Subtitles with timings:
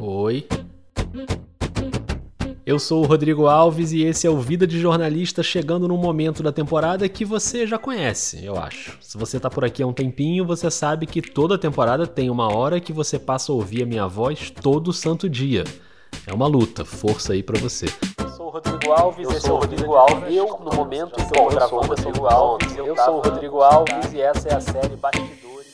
[0.00, 0.46] Oi.
[2.66, 6.42] Eu sou o Rodrigo Alves e esse é o Vida de Jornalista chegando num momento
[6.42, 8.98] da temporada que você já conhece, eu acho.
[9.00, 12.54] Se você tá por aqui há um tempinho, você sabe que toda temporada tem uma
[12.54, 15.64] hora que você passa a ouvir a minha voz todo santo dia.
[16.26, 17.86] É uma luta, força aí para você.
[18.18, 20.34] Eu sou o Rodrigo Alves, eu sou o Rodrigo Alves.
[20.34, 22.76] Eu, no momento, estou gravando o Rodrigo Alves.
[22.76, 25.68] Eu sou o Rodrigo Alves e essa é a série Bastidores.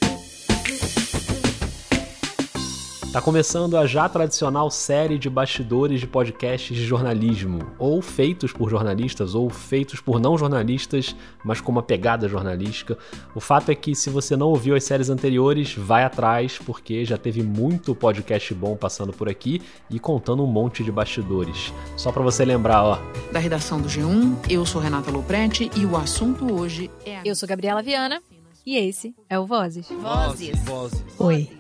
[3.15, 8.69] Tá começando a já tradicional série de bastidores de podcasts de jornalismo, ou feitos por
[8.69, 11.15] jornalistas, ou feitos por não jornalistas,
[11.45, 12.99] mas com uma pegada jornalística.
[13.33, 17.17] O fato é que se você não ouviu as séries anteriores, vai atrás, porque já
[17.17, 21.73] teve muito podcast bom passando por aqui e contando um monte de bastidores.
[21.97, 22.99] Só para você lembrar, ó.
[23.31, 27.23] Da redação do G1, eu sou Renata Loprete e o assunto hoje é a...
[27.25, 28.21] Eu sou Gabriela Viana.
[28.67, 29.87] E esse é o Vozes.
[29.91, 30.59] Vozes.
[30.65, 31.05] Vozes.
[31.19, 31.51] Oi,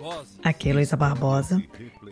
[0.42, 1.62] aqui é Luísa Barbosa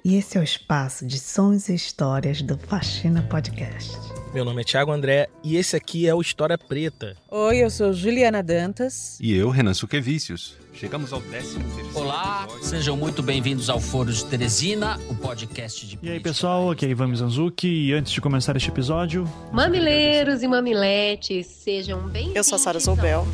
[0.05, 3.97] e esse é o espaço de sons e histórias do Faxina Podcast.
[4.35, 7.17] Meu nome é Thiago André e esse aqui é o História Preta.
[7.31, 9.19] Oi, eu sou Juliana Dantas.
[9.19, 10.59] E eu, Renan Suquevicius.
[10.75, 15.99] Chegamos ao décimo terceiro Olá, sejam muito bem-vindos ao Foro de Teresina, o podcast de
[16.03, 19.27] E aí, pessoal, aqui é Ivan Mizanzuki e antes de começar este episódio...
[19.53, 22.37] Mamileiros e mamiletes, sejam bem-vindos.
[22.37, 23.27] Eu sou a Sara Zoubel.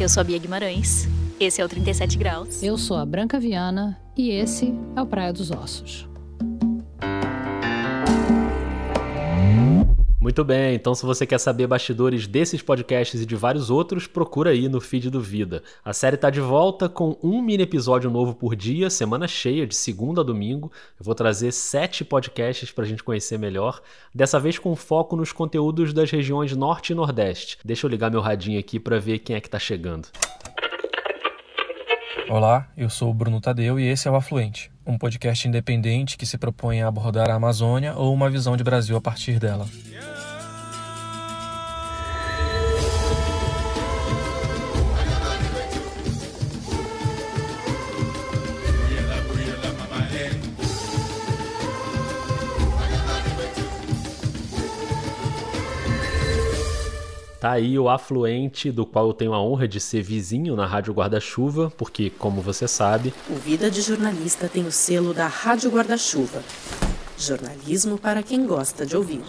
[0.00, 1.06] Eu sou a Bia Guimarães.
[1.38, 2.62] Esse é o 37 Graus.
[2.62, 6.08] Eu sou a Branca Viana e esse é o Praia dos Ossos.
[10.22, 14.50] Muito bem, então se você quer saber bastidores desses podcasts e de vários outros, procura
[14.50, 15.64] aí no feed do Vida.
[15.84, 19.74] A série tá de volta com um mini episódio novo por dia, semana cheia, de
[19.74, 20.70] segunda a domingo.
[20.96, 23.82] Eu vou trazer sete podcasts pra gente conhecer melhor,
[24.14, 27.58] dessa vez com foco nos conteúdos das regiões Norte e Nordeste.
[27.64, 30.06] Deixa eu ligar meu radinho aqui para ver quem é que tá chegando.
[32.28, 36.24] Olá, eu sou o Bruno Tadeu e esse é o Afluente, um podcast independente que
[36.24, 39.66] se propõe a abordar a Amazônia ou uma visão de Brasil a partir dela.
[57.42, 60.94] Tá aí o Afluente, do qual eu tenho a honra de ser vizinho na Rádio
[60.94, 63.12] Guarda-Chuva, porque, como você sabe.
[63.28, 66.40] O Vida de Jornalista tem o selo da Rádio Guarda-Chuva.
[67.18, 69.22] Jornalismo para quem gosta de ouvir.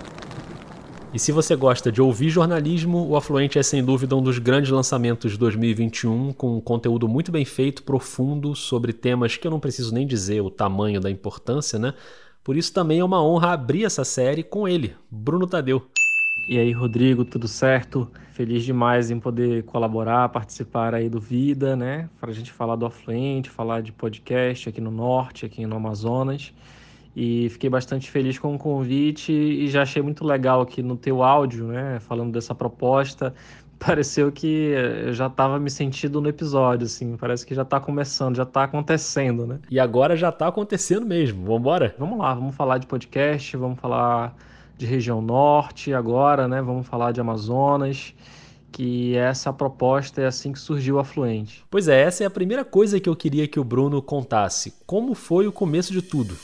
[1.12, 4.70] E se você gosta de ouvir jornalismo, o Afluente é sem dúvida um dos grandes
[4.70, 9.60] lançamentos de 2021, com um conteúdo muito bem feito, profundo, sobre temas que eu não
[9.60, 11.96] preciso nem dizer o tamanho da importância, né?
[12.44, 15.88] Por isso também é uma honra abrir essa série com ele, Bruno Tadeu.
[16.46, 18.12] E aí, Rodrigo, tudo certo?
[18.34, 22.10] Feliz demais em poder colaborar, participar aí do Vida, né?
[22.20, 26.54] Para a gente falar do Afluente, falar de podcast aqui no Norte, aqui no Amazonas.
[27.16, 31.24] E fiquei bastante feliz com o convite e já achei muito legal aqui no teu
[31.24, 32.00] áudio, né?
[32.02, 33.34] Falando dessa proposta.
[33.80, 34.74] Pareceu que
[35.06, 37.16] eu já estava me sentindo no episódio, assim.
[37.16, 39.60] Parece que já está começando, já está acontecendo, né?
[39.72, 41.46] E agora já está acontecendo mesmo.
[41.46, 41.96] Vamos embora?
[41.98, 44.36] Vamos lá, vamos falar de podcast, vamos falar
[44.78, 46.62] de região norte, agora, né?
[46.62, 48.14] Vamos falar de Amazonas,
[48.72, 51.64] que essa proposta é assim que surgiu o Afluente.
[51.70, 54.74] Pois é, essa é a primeira coisa que eu queria que o Bruno contasse.
[54.86, 56.36] Como foi o começo de tudo?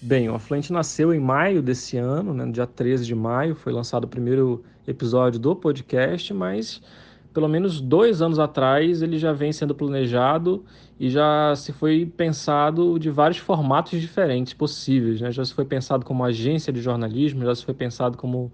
[0.00, 3.72] Bem, o Afluente nasceu em maio desse ano, né, no dia 13 de maio, foi
[3.72, 6.82] lançado o primeiro episódio do podcast, mas
[7.36, 10.64] pelo menos dois anos atrás ele já vem sendo planejado
[10.98, 15.20] e já se foi pensado de vários formatos diferentes possíveis.
[15.20, 15.30] Né?
[15.30, 18.50] Já se foi pensado como agência de jornalismo, já se foi pensado como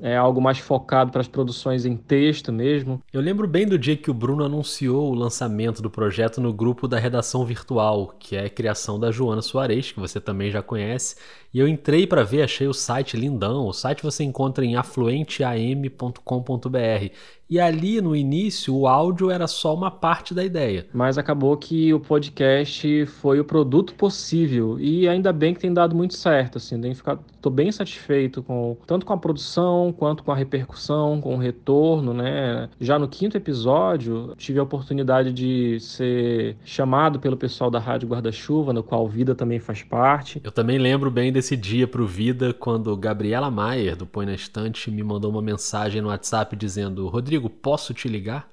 [0.00, 3.02] é algo mais focado para as produções em texto mesmo.
[3.12, 6.86] Eu lembro bem do dia que o Bruno anunciou o lançamento do projeto no grupo
[6.86, 11.16] da Redação Virtual, que é a criação da Joana Soares, que você também já conhece.
[11.52, 13.66] E eu entrei para ver, achei o site lindão.
[13.66, 17.12] O site você encontra em afluenteam.com.br.
[17.48, 20.86] E ali no início o áudio era só uma parte da ideia.
[20.92, 25.96] Mas acabou que o podcast foi o produto possível e ainda bem que tem dado
[25.96, 30.32] muito certo, assim, tenho ficado, tô bem satisfeito com tanto com a produção quanto com
[30.32, 32.68] a repercussão, com o retorno, né?
[32.80, 38.72] Já no quinto episódio tive a oportunidade de ser chamado pelo pessoal da Rádio Guarda-Chuva,
[38.72, 40.40] no qual Vida também faz parte.
[40.44, 44.90] Eu também lembro bem desse dia pro Vida quando Gabriela Maier do Põe na Estante
[44.90, 48.50] me mandou uma mensagem no WhatsApp dizendo: "Rodrigo, posso te ligar?"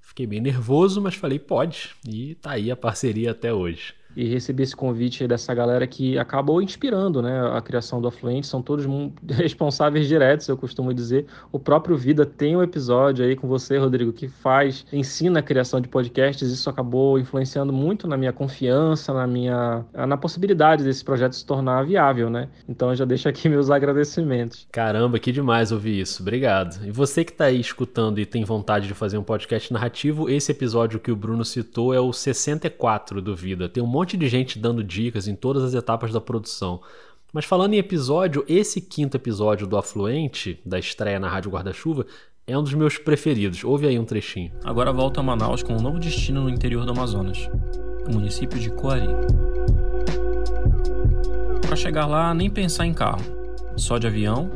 [0.00, 1.94] Fiquei bem nervoso, mas falei: "Pode".
[2.08, 3.94] E tá aí a parceria até hoje.
[4.16, 8.46] E recebi esse convite dessa galera que acabou inspirando né, a criação do Afluente.
[8.46, 8.86] São todos
[9.28, 11.26] responsáveis diretos, eu costumo dizer.
[11.52, 15.80] O próprio Vida tem um episódio aí com você, Rodrigo, que faz, ensina a criação
[15.80, 16.50] de podcasts.
[16.50, 21.84] Isso acabou influenciando muito na minha confiança, na minha na possibilidade desse projeto se tornar
[21.84, 22.48] viável, né?
[22.68, 24.66] Então eu já deixo aqui meus agradecimentos.
[24.70, 26.22] Caramba, que demais ouvir isso.
[26.22, 26.84] Obrigado.
[26.86, 30.52] E você que está aí escutando e tem vontade de fazer um podcast narrativo, esse
[30.52, 33.68] episódio que o Bruno citou é o 64 do Vida.
[33.68, 36.80] Tem um monte de gente dando dicas em todas as etapas da produção.
[37.32, 42.06] Mas falando em episódio, esse quinto episódio do Afluente, da estreia na Rádio Guarda-Chuva,
[42.46, 43.64] é um dos meus preferidos.
[43.64, 44.52] Ouve aí um trechinho.
[44.62, 47.50] Agora volta a Manaus com um novo destino no interior do Amazonas,
[48.08, 49.08] o município de Coari.
[51.66, 53.20] Para chegar lá, nem pensar em carro,
[53.76, 54.48] só de avião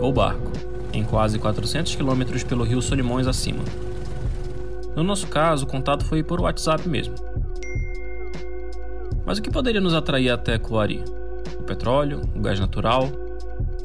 [0.00, 0.52] ou barco,
[0.92, 3.64] em quase 400 quilômetros pelo rio Solimões acima.
[4.94, 7.31] No nosso caso, o contato foi por WhatsApp mesmo.
[9.24, 11.02] Mas o que poderia nos atrair até Coari?
[11.58, 13.08] O petróleo, o gás natural,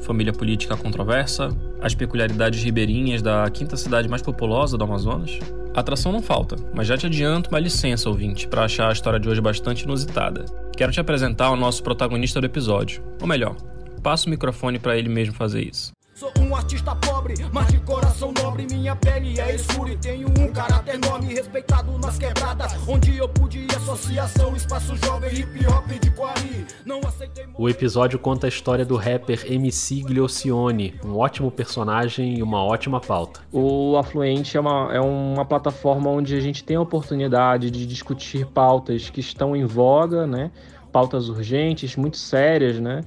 [0.00, 1.48] família política controversa,
[1.80, 5.38] as peculiaridades ribeirinhas da quinta cidade mais populosa do Amazonas?
[5.74, 9.20] A atração não falta, mas já te adianto uma licença, ouvinte, para achar a história
[9.20, 10.44] de hoje bastante inusitada.
[10.76, 13.54] Quero te apresentar o nosso protagonista do episódio, ou melhor,
[14.02, 15.92] passo o microfone para ele mesmo fazer isso.
[16.18, 18.66] Sou um artista pobre, mas de coração nobre.
[18.68, 21.32] Minha pele é escura e tenho um caráter enorme.
[21.32, 26.66] Respeitado nas quebradas, onde eu pude associação, espaço jovem, hip hop de Quari.
[26.84, 27.46] Não aceitei.
[27.56, 33.00] O episódio conta a história do rapper MC Gliocione, um ótimo personagem e uma ótima
[33.00, 33.40] pauta.
[33.52, 38.44] O Afluente é uma, é uma plataforma onde a gente tem a oportunidade de discutir
[38.44, 40.50] pautas que estão em voga, né?
[40.90, 43.02] Pautas urgentes, muito sérias, né?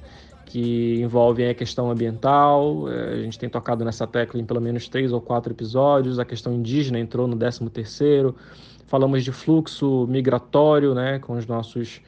[0.52, 2.86] Que envolvem a questão ambiental.
[2.86, 6.18] É, a gente tem tocado nessa tecla em pelo menos três ou quatro episódios.
[6.18, 8.36] A questão indígena entrou no 13 terceiro.
[8.86, 12.02] Falamos de fluxo migratório, né, com os nossos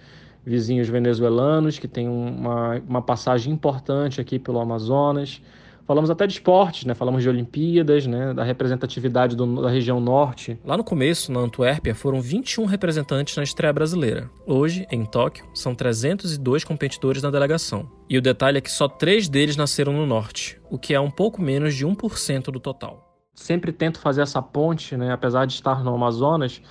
[0.44, 5.40] vizinhos venezuelanos, que tem uma, uma passagem importante aqui pelo Amazonas.
[5.86, 6.94] Falamos até de esportes, né?
[6.94, 8.32] Falamos de Olimpíadas, né?
[8.32, 10.58] Da representatividade do, da região norte.
[10.64, 14.30] Lá no começo, na Antuérpia, foram 21 representantes na estreia brasileira.
[14.46, 17.86] Hoje, em Tóquio, são 302 competidores na delegação.
[18.08, 21.10] E o detalhe é que só três deles nasceram no norte, o que é um
[21.10, 23.14] pouco menos de 1% do total.
[23.34, 25.12] Sempre tento fazer essa ponte, né?
[25.12, 26.62] Apesar de estar no Amazonas,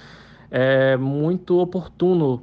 [0.50, 2.42] é muito oportuno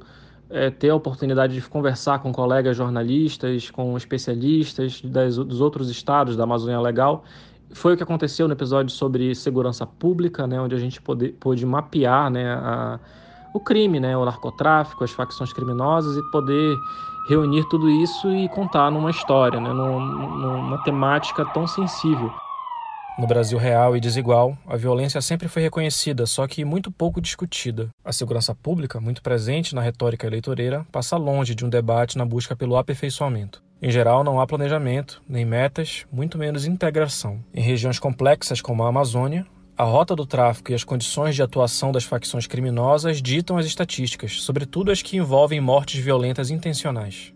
[0.51, 6.35] é, ter a oportunidade de conversar com colegas jornalistas, com especialistas das, dos outros estados
[6.35, 7.23] da Amazônia Legal.
[7.73, 11.65] Foi o que aconteceu no episódio sobre segurança pública, né, onde a gente pôde, pôde
[11.65, 12.99] mapear né, a,
[13.53, 16.75] o crime, né, o narcotráfico, as facções criminosas e poder
[17.29, 22.31] reunir tudo isso e contar numa história, né, numa, numa temática tão sensível.
[23.17, 27.89] No Brasil real e desigual, a violência sempre foi reconhecida, só que muito pouco discutida.
[28.03, 32.55] A segurança pública, muito presente na retórica eleitoreira, passa longe de um debate na busca
[32.55, 33.61] pelo aperfeiçoamento.
[33.81, 37.43] Em geral, não há planejamento, nem metas, muito menos integração.
[37.53, 39.45] Em regiões complexas como a Amazônia,
[39.77, 44.41] a rota do tráfico e as condições de atuação das facções criminosas ditam as estatísticas,
[44.41, 47.33] sobretudo as que envolvem mortes violentas intencionais.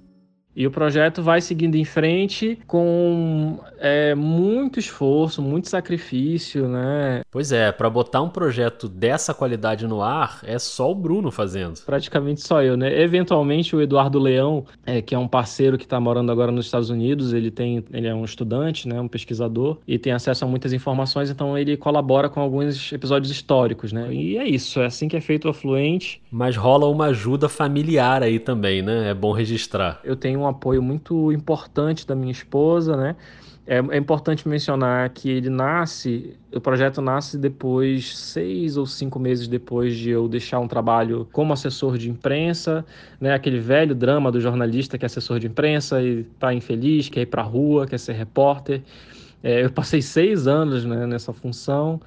[0.55, 7.21] E o projeto vai seguindo em frente com é, muito esforço, muito sacrifício, né?
[7.29, 11.79] Pois é, para botar um projeto dessa qualidade no ar, é só o Bruno fazendo.
[11.85, 13.01] Praticamente só eu, né?
[13.01, 16.89] Eventualmente o Eduardo Leão, é, que é um parceiro que está morando agora nos Estados
[16.89, 18.99] Unidos, ele tem, ele é um estudante, né?
[19.01, 23.91] Um pesquisador e tem acesso a muitas informações, então ele colabora com alguns episódios históricos,
[23.91, 24.13] né?
[24.13, 26.21] E é isso, é assim que é feito o Afluente.
[26.31, 29.09] Mas rola uma ajuda familiar aí também, né?
[29.09, 29.99] É bom registrar.
[30.03, 33.15] Eu tenho um apoio muito importante da minha esposa, né?
[33.67, 39.47] É, é, importante mencionar que ele nasce, o projeto nasce depois, seis ou cinco meses
[39.47, 42.85] depois de eu deixar um trabalho como assessor de imprensa,
[43.19, 43.33] né?
[43.33, 47.25] Aquele velho drama do jornalista que é assessor de imprensa e tá infeliz, quer ir
[47.25, 48.83] para a rua, quer ser repórter.
[49.41, 51.99] É, eu passei seis anos né, nessa função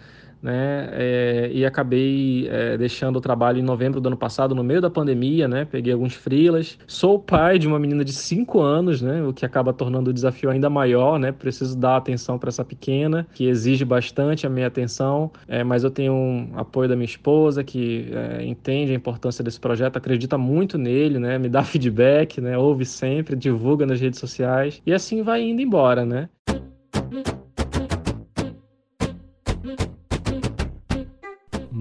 [0.42, 0.88] né?
[0.92, 4.90] É, e acabei é, deixando o trabalho em novembro do ano passado, no meio da
[4.90, 5.64] pandemia, né?
[5.64, 6.78] Peguei alguns frilas.
[6.86, 9.22] Sou pai de uma menina de 5 anos, né?
[9.22, 11.32] O que acaba tornando o desafio ainda maior, né?
[11.32, 15.90] Preciso dar atenção para essa pequena, que exige bastante a minha atenção, é, mas eu
[15.90, 20.78] tenho um apoio da minha esposa, que é, entende a importância desse projeto, acredita muito
[20.78, 21.38] nele, né?
[21.38, 22.56] Me dá feedback, né?
[22.56, 26.28] Ouve sempre, divulga nas redes sociais, e assim vai indo embora, né?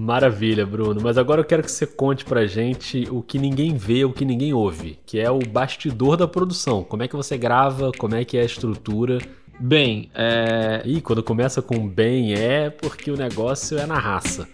[0.08, 1.02] Maravilha, Bruno.
[1.02, 4.24] Mas agora eu quero que você conte pra gente o que ninguém vê, o que
[4.24, 6.82] ninguém ouve, que é o bastidor da produção.
[6.82, 9.18] Como é que você grava, como é que é a estrutura.
[9.60, 10.80] Bem, é.
[10.86, 14.48] E quando começa com bem é porque o negócio é na raça.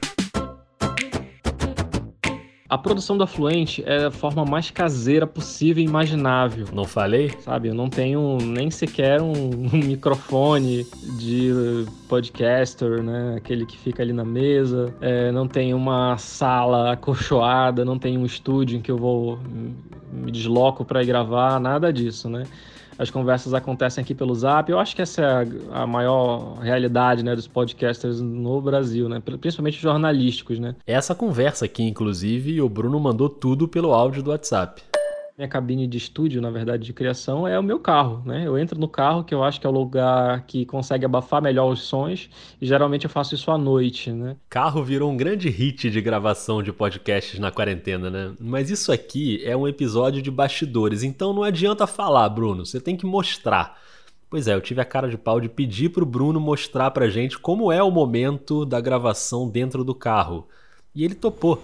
[2.75, 6.67] A produção do Afluente é a forma mais caseira possível e imaginável.
[6.73, 7.31] Não falei?
[7.39, 9.31] Sabe, eu não tenho nem sequer um,
[9.73, 10.85] um microfone
[11.17, 13.37] de podcaster, né?
[13.37, 14.93] Aquele que fica ali na mesa.
[15.01, 19.39] É, não tem uma sala acolchoada, não tem um estúdio em que eu vou
[20.13, 22.43] me desloco para ir gravar, nada disso, né?
[22.99, 24.71] As conversas acontecem aqui pelo Zap.
[24.71, 25.27] Eu acho que essa é
[25.73, 30.75] a, a, maior realidade, né, dos podcasters no Brasil, né, principalmente jornalísticos, né.
[30.87, 34.83] Essa conversa aqui, inclusive, o Bruno mandou tudo pelo áudio do WhatsApp.
[35.37, 38.47] Minha cabine de estúdio, na verdade, de criação, é o meu carro, né?
[38.47, 41.73] Eu entro no carro, que eu acho que é o lugar que consegue abafar melhor
[41.73, 44.37] os sons, e geralmente eu faço isso à noite, né?
[44.49, 48.33] Carro virou um grande hit de gravação de podcasts na quarentena, né?
[48.39, 52.97] Mas isso aqui é um episódio de bastidores, então não adianta falar, Bruno, você tem
[52.97, 53.77] que mostrar.
[54.31, 57.41] Pois é, eu tive a cara de pau de pedir pro Bruno mostrar pra gente
[57.41, 60.47] como é o momento da gravação dentro do carro.
[60.95, 61.61] E ele topou.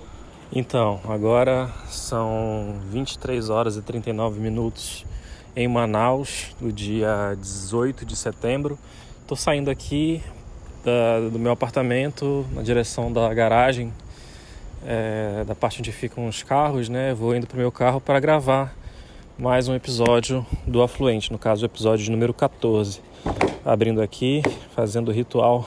[0.52, 5.06] Então, agora são 23 horas e 39 minutos
[5.54, 8.76] em Manaus, no dia 18 de setembro.
[9.20, 10.20] Estou saindo aqui
[10.84, 13.92] da, do meu apartamento na direção da garagem,
[14.84, 17.14] é, da parte onde ficam os carros, né?
[17.14, 18.74] Vou indo para o meu carro para gravar
[19.38, 23.00] mais um episódio do Afluente, no caso o episódio número 14.
[23.64, 24.42] Abrindo aqui,
[24.74, 25.64] fazendo o ritual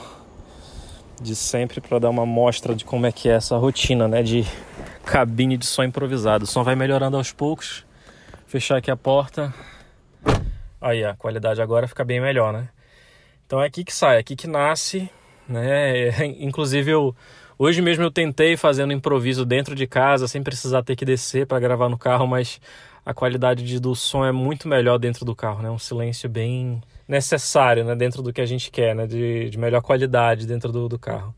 [1.20, 4.22] de sempre para dar uma mostra de como é que é essa rotina, né?
[4.22, 4.46] De
[5.04, 6.44] cabine de som improvisado.
[6.44, 7.84] O som vai melhorando aos poucos.
[8.46, 9.52] Fechar aqui a porta.
[10.80, 12.68] Aí a qualidade agora fica bem melhor, né?
[13.46, 15.08] Então é aqui que sai, é aqui que nasce,
[15.48, 16.08] né?
[16.40, 17.14] Inclusive eu
[17.58, 21.60] hoje mesmo eu tentei fazendo improviso dentro de casa, sem precisar ter que descer para
[21.60, 22.60] gravar no carro, mas
[23.04, 25.70] a qualidade de, do som é muito melhor dentro do carro, né?
[25.70, 27.94] Um silêncio bem necessário, né?
[27.94, 29.06] Dentro do que a gente quer, né?
[29.06, 31.34] De, de melhor qualidade dentro do, do carro.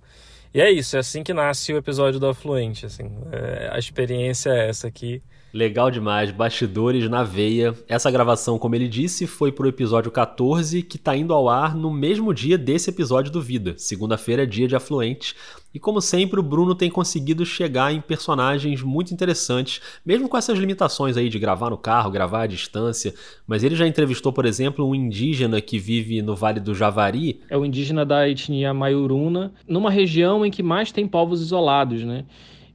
[0.56, 3.10] E é isso, é assim que nasce o episódio do Afluente, assim.
[3.30, 5.22] É, a experiência é essa aqui.
[5.56, 7.74] Legal demais, bastidores na veia.
[7.88, 11.90] Essa gravação, como ele disse, foi pro episódio 14, que tá indo ao ar no
[11.90, 13.72] mesmo dia desse episódio do Vida.
[13.78, 15.34] Segunda-feira é dia de Afluente.
[15.72, 20.58] E como sempre, o Bruno tem conseguido chegar em personagens muito interessantes, mesmo com essas
[20.58, 23.14] limitações aí de gravar no carro, gravar à distância.
[23.46, 27.40] Mas ele já entrevistou, por exemplo, um indígena que vive no Vale do Javari.
[27.48, 32.26] É o indígena da etnia Maiuruna, numa região em que mais tem povos isolados, né?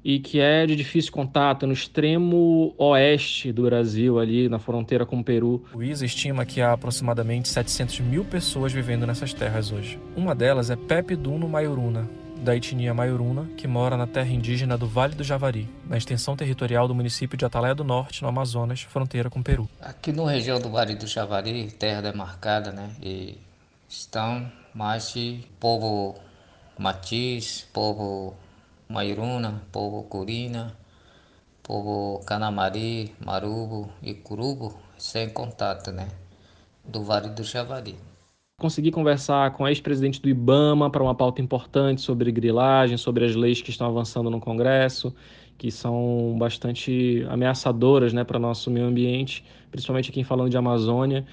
[0.03, 5.19] E que é de difícil contato no extremo oeste do Brasil, ali na fronteira com
[5.19, 5.63] o Peru.
[5.73, 9.99] O ISA estima que há aproximadamente 700 mil pessoas vivendo nessas terras hoje.
[10.15, 12.09] Uma delas é Pepe Duno Maioruna,
[12.41, 16.87] da etnia Maioruna, que mora na terra indígena do Vale do Javari, na extensão territorial
[16.87, 19.69] do município de Atalaia do Norte, no Amazonas, fronteira com o Peru.
[19.79, 23.37] Aqui na região do Vale do Javari, terra demarcada, né, e
[23.87, 26.15] estão mais de povo
[26.79, 28.33] matiz, povo
[28.91, 30.75] Mairuna, povo Curina,
[31.63, 36.09] povo Canamari, Marubo e Curubo, sem contato, né?
[36.83, 37.95] Do Vale do Javari.
[38.59, 43.35] Consegui conversar com a ex-presidente do IBAMA para uma pauta importante sobre grilagem, sobre as
[43.35, 45.15] leis que estão avançando no Congresso,
[45.57, 51.25] que são bastante ameaçadoras né, para o nosso meio ambiente, principalmente aqui falando de Amazônia.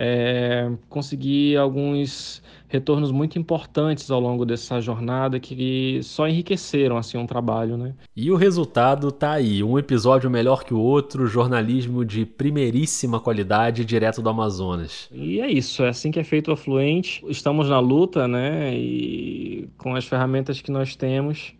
[0.00, 7.26] É, consegui alguns retornos muito importantes ao longo dessa jornada que só enriqueceram assim um
[7.26, 7.94] trabalho, né?
[8.14, 13.84] E o resultado tá aí, um episódio melhor que o outro, jornalismo de primeiríssima qualidade
[13.84, 15.08] direto do Amazonas.
[15.10, 17.24] E é isso, é assim que é feito o Afluente.
[17.26, 18.72] Estamos na luta, né?
[18.76, 21.54] E com as ferramentas que nós temos,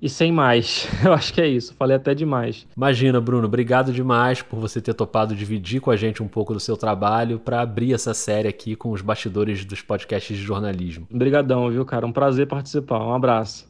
[0.00, 0.88] e sem mais.
[1.04, 1.74] Eu acho que é isso.
[1.74, 2.66] Falei até demais.
[2.76, 3.46] Imagina, Bruno.
[3.46, 7.38] Obrigado demais por você ter topado dividir com a gente um pouco do seu trabalho
[7.38, 11.06] para abrir essa série aqui com os bastidores dos podcasts de jornalismo.
[11.12, 12.06] Obrigadão, viu, cara?
[12.06, 13.04] Um prazer participar.
[13.04, 13.66] Um abraço.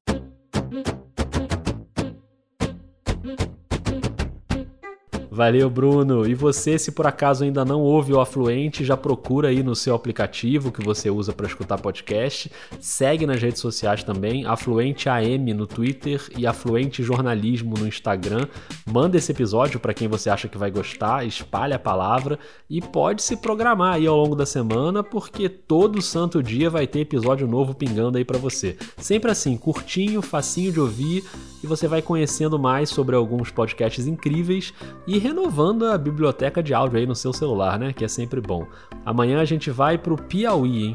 [5.39, 6.27] Valeu, Bruno.
[6.27, 9.95] E você, se por acaso ainda não ouve o Afluente, já procura aí no seu
[9.95, 12.51] aplicativo que você usa para escutar podcast.
[12.81, 18.49] Segue nas redes sociais também, Afluente AM no Twitter e Afluente Jornalismo no Instagram.
[18.85, 22.37] Manda esse episódio para quem você acha que vai gostar, espalha a palavra
[22.69, 26.99] e pode se programar aí ao longo da semana, porque todo santo dia vai ter
[26.99, 28.77] episódio novo pingando aí para você.
[28.97, 31.23] Sempre assim, curtinho, facinho de ouvir
[31.63, 34.75] e você vai conhecendo mais sobre alguns podcasts incríveis
[35.07, 37.93] e renovando a biblioteca de áudio aí no seu celular, né?
[37.93, 38.67] Que é sempre bom.
[39.05, 40.95] Amanhã a gente vai pro Piauí, hein?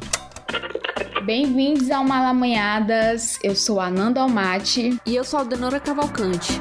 [1.23, 3.37] Bem-vindos ao Malamanhadas.
[3.43, 4.99] Eu sou a Nanda Almaty.
[5.05, 6.59] E eu sou a Denora Cavalcante.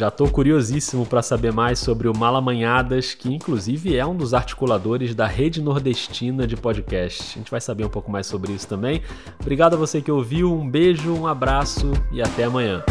[0.00, 5.14] Já estou curiosíssimo para saber mais sobre o Malamanhadas, que inclusive é um dos articuladores
[5.14, 7.34] da rede nordestina de podcast.
[7.34, 9.02] A gente vai saber um pouco mais sobre isso também.
[9.38, 12.82] Obrigado a você que ouviu, um beijo, um abraço e até amanhã.